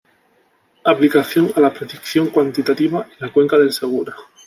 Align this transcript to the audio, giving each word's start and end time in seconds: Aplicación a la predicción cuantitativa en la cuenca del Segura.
Aplicación 0.85 1.53
a 1.55 1.59
la 1.59 1.71
predicción 1.71 2.29
cuantitativa 2.31 3.03
en 3.05 3.27
la 3.27 3.31
cuenca 3.31 3.59
del 3.59 3.71
Segura. 3.71 4.15